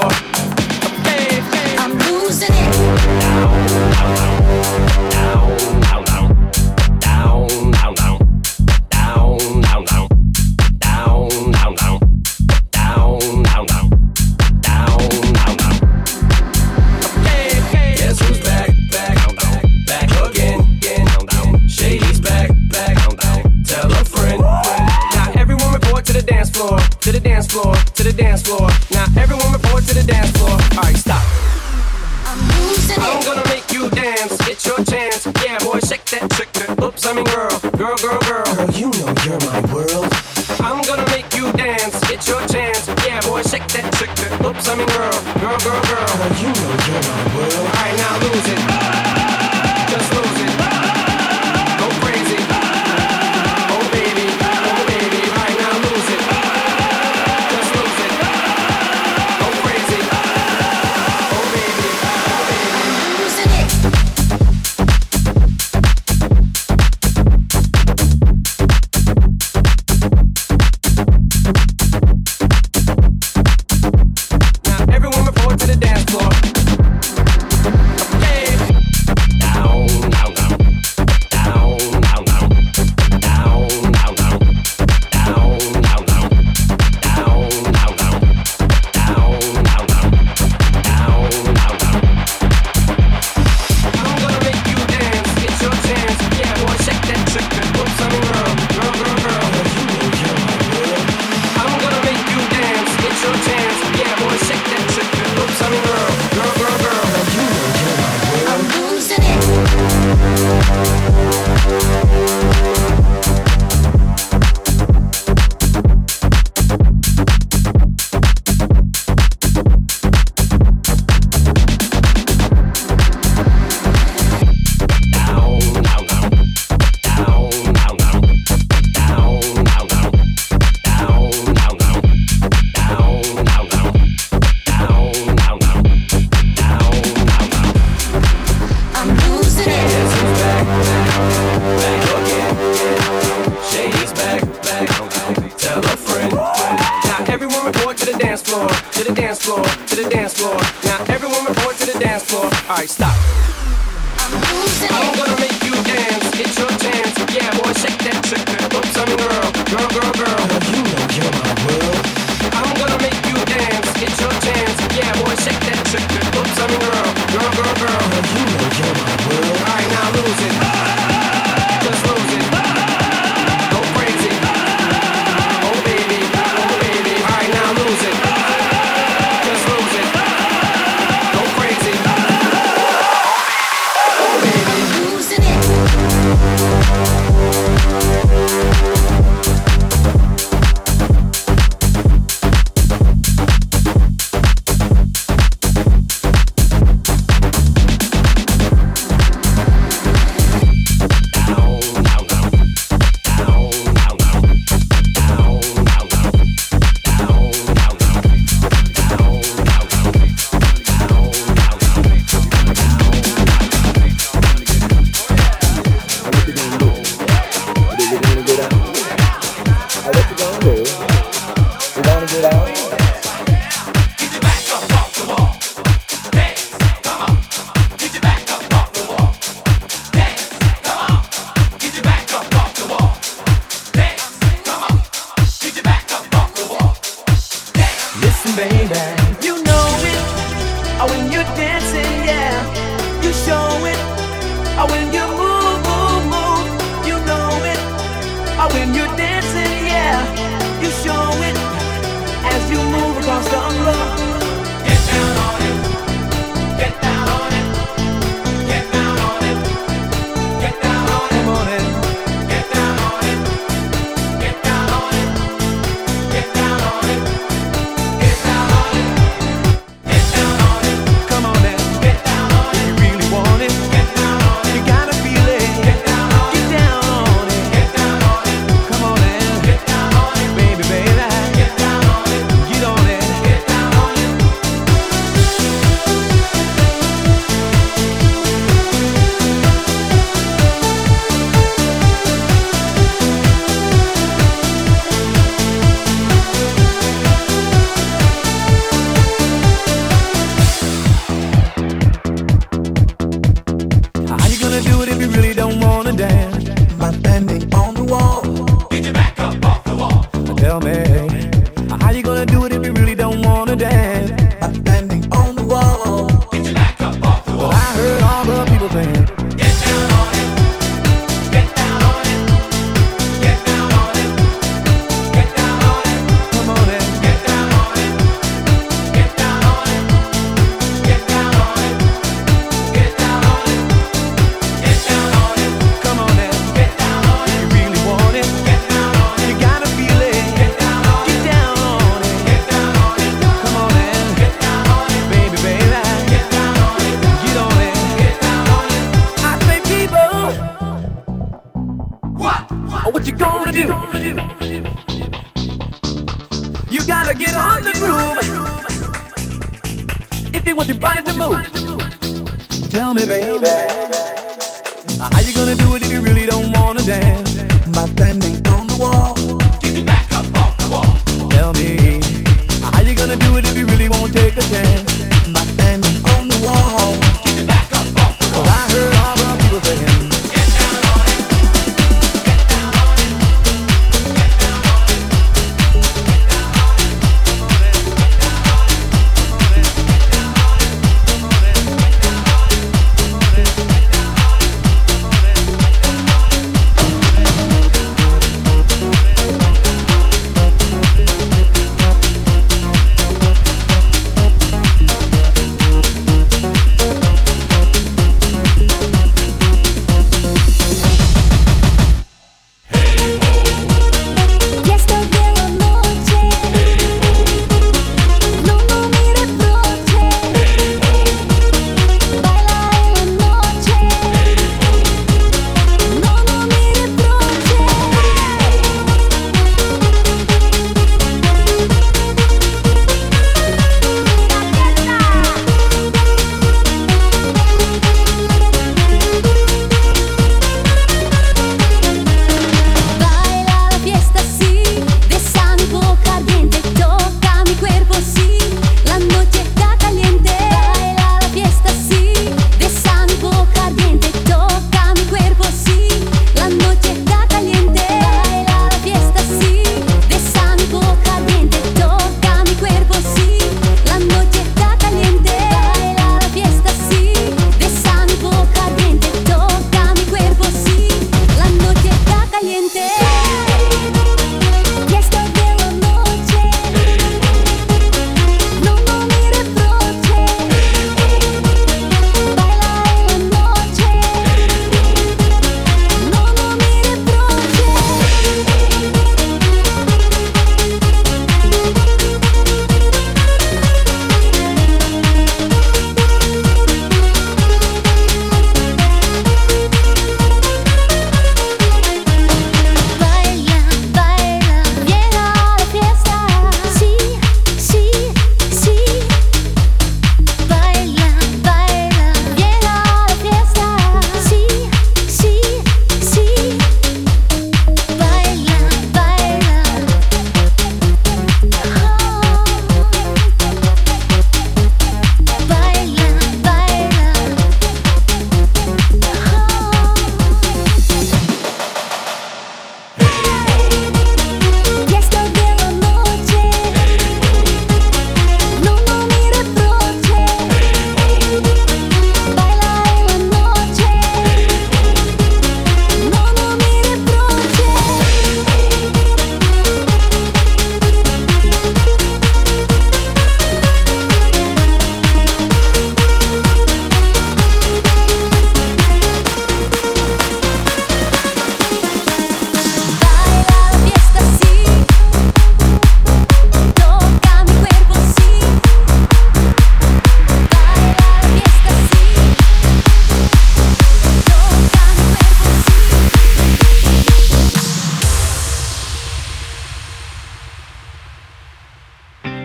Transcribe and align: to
to 0.00 0.53